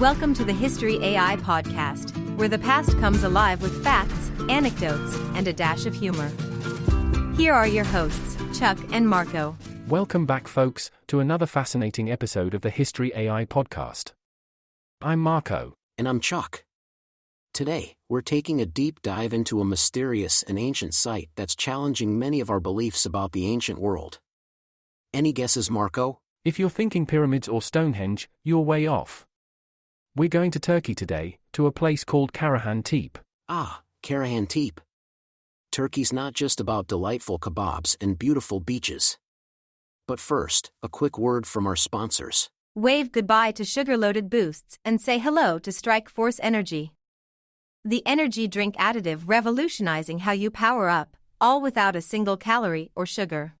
[0.00, 5.48] Welcome to the History AI podcast, where the past comes alive with facts, anecdotes, and
[5.48, 6.30] a dash of humor.
[7.34, 9.56] Here are your hosts, Chuck and Marco.
[9.88, 14.12] Welcome back, folks, to another fascinating episode of the History AI podcast.
[15.00, 15.78] I'm Marco.
[15.96, 16.66] And I'm Chuck.
[17.54, 22.40] Today, we're taking a deep dive into a mysterious and ancient site that's challenging many
[22.40, 24.18] of our beliefs about the ancient world.
[25.14, 26.18] Any guesses, Marco?
[26.44, 29.26] If you're thinking pyramids or Stonehenge, you're way off.
[30.18, 33.18] We're going to Turkey today, to a place called Karahan Tepe.
[33.50, 34.80] Ah, Karahan Tepe.
[35.70, 39.18] Turkey's not just about delightful kebabs and beautiful beaches.
[40.08, 42.48] But first, a quick word from our sponsors.
[42.74, 46.92] Wave goodbye to sugar loaded boosts and say hello to Strike Force Energy.
[47.84, 53.04] The energy drink additive revolutionizing how you power up, all without a single calorie or
[53.04, 53.52] sugar.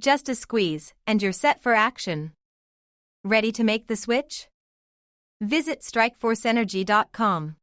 [0.00, 2.32] Just a squeeze, and you're set for action.
[3.22, 4.48] Ready to make the switch?
[5.40, 7.56] Visit strikeforceenergy.com.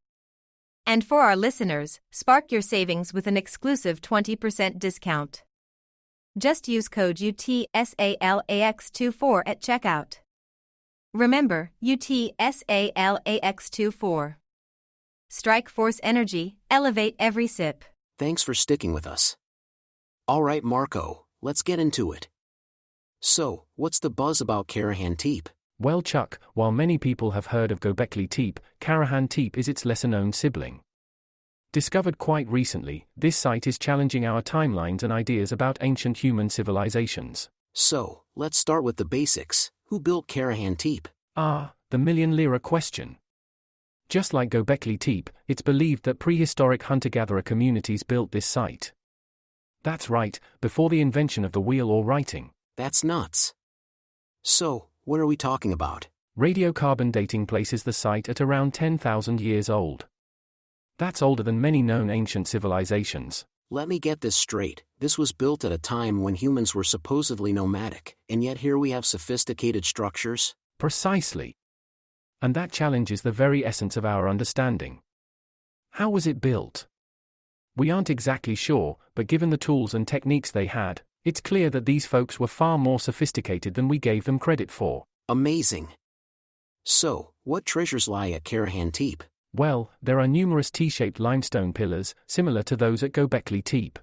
[0.88, 5.44] And for our listeners, spark your savings with an exclusive 20% discount.
[6.38, 10.20] Just use code UTSALAX24 at checkout.
[11.14, 14.36] Remember, UTSALAX24.
[15.30, 17.84] Strike Force Energy, elevate every sip.
[18.20, 19.36] Thanks for sticking with us.
[20.28, 22.30] All right, Marco, let's get into it.
[23.22, 25.50] So, what's the buzz about Karahan Tepe?
[25.78, 30.08] Well, Chuck, while many people have heard of Göbekli Tepe, Karahan Tepe is its lesser
[30.08, 30.80] known sibling.
[31.74, 37.50] Discovered quite recently, this site is challenging our timelines and ideas about ancient human civilizations.
[37.74, 39.70] So, let's start with the basics.
[39.88, 41.10] Who built Karahan Tepe?
[41.36, 43.18] Ah, the million lira question.
[44.08, 48.94] Just like Göbekli Tepe, it's believed that prehistoric hunter-gatherer communities built this site.
[49.84, 52.52] That's right, before the invention of the wheel or writing.
[52.78, 53.54] That's nuts.
[54.42, 56.08] So, what are we talking about?
[56.38, 60.08] Radiocarbon dating places the site at around 10,000 years old.
[60.98, 63.46] That's older than many known ancient civilizations.
[63.70, 64.84] Let me get this straight.
[65.00, 68.92] This was built at a time when humans were supposedly nomadic, and yet here we
[68.92, 70.56] have sophisticated structures?
[70.80, 71.56] Precisely.
[72.42, 75.02] And that challenges the very essence of our understanding.
[75.92, 76.88] How was it built?
[77.78, 81.86] We aren't exactly sure, but given the tools and techniques they had, it's clear that
[81.86, 85.04] these folks were far more sophisticated than we gave them credit for.
[85.28, 85.90] Amazing.
[86.86, 89.24] So, what treasures lie at Karahan Tepe?
[89.52, 93.98] Well, there are numerous T-shaped limestone pillars, similar to those at Göbekli Tepe.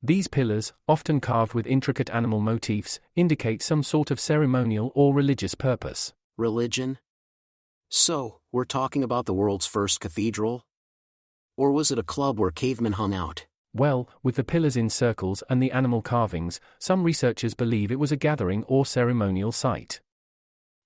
[0.00, 5.56] These pillars, often carved with intricate animal motifs, indicate some sort of ceremonial or religious
[5.56, 6.12] purpose.
[6.36, 6.98] Religion?
[7.88, 10.62] So, we're talking about the world's first cathedral?
[11.56, 13.46] Or was it a club where cavemen hung out?
[13.74, 18.12] Well, with the pillars in circles and the animal carvings, some researchers believe it was
[18.12, 20.00] a gathering or ceremonial site.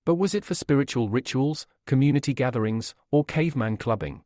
[0.05, 4.23] But was it for spiritual rituals, community gatherings, or caveman clubbing?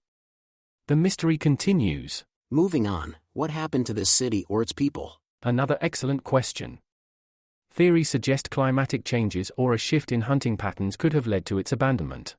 [0.87, 2.23] The mystery continues.
[2.49, 5.19] Moving on, what happened to this city or its people?
[5.43, 6.79] Another excellent question.
[7.69, 11.71] Theories suggest climatic changes or a shift in hunting patterns could have led to its
[11.71, 12.35] abandonment.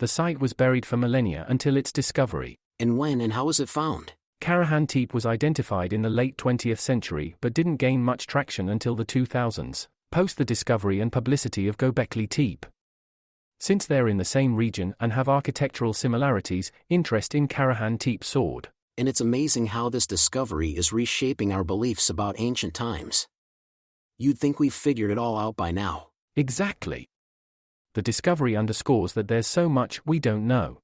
[0.00, 2.56] The site was buried for millennia until its discovery.
[2.80, 4.14] And when and how was it found?
[4.40, 8.94] Karahan Tepe was identified in the late 20th century but didn't gain much traction until
[8.96, 12.66] the 2000s, post the discovery and publicity of Göbekli Tepe.
[13.58, 18.70] Since they're in the same region and have architectural similarities, interest in Karahan Tepe soared.
[18.96, 23.28] And it's amazing how this discovery is reshaping our beliefs about ancient times.
[24.16, 26.08] You'd think we've figured it all out by now.
[26.34, 27.10] Exactly.
[27.94, 30.78] The discovery underscores that there's so much we don't know.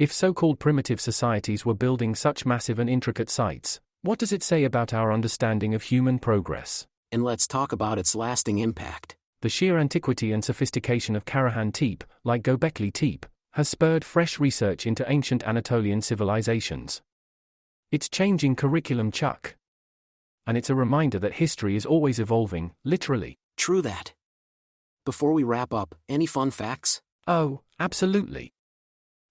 [0.00, 4.42] If so called primitive societies were building such massive and intricate sites, what does it
[4.42, 6.86] say about our understanding of human progress?
[7.12, 9.18] And let's talk about its lasting impact.
[9.42, 14.86] The sheer antiquity and sophistication of Karahan Tepe, like Göbekli Tepe, has spurred fresh research
[14.86, 17.02] into ancient Anatolian civilizations.
[17.92, 19.54] It's changing curriculum, Chuck.
[20.46, 23.36] And it's a reminder that history is always evolving, literally.
[23.58, 24.14] True that.
[25.04, 27.02] Before we wrap up, any fun facts?
[27.26, 28.54] Oh, absolutely.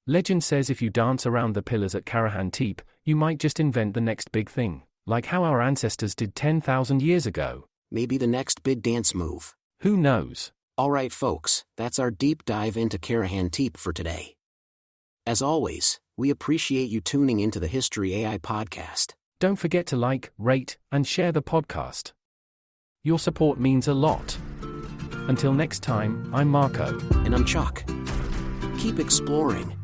[0.09, 3.93] Legend says if you dance around the pillars at Karahan Tepe, you might just invent
[3.93, 7.67] the next big thing, like how our ancestors did 10,000 years ago.
[7.91, 9.55] Maybe the next big dance move.
[9.81, 10.51] Who knows?
[10.79, 14.33] Alright, folks, that's our deep dive into Karahan Tepe for today.
[15.27, 19.13] As always, we appreciate you tuning into the History AI podcast.
[19.39, 22.13] Don't forget to like, rate, and share the podcast.
[23.03, 24.39] Your support means a lot.
[25.27, 26.97] Until next time, I'm Marco.
[27.25, 27.83] And I'm Chuck.
[28.79, 29.75] Keep exploring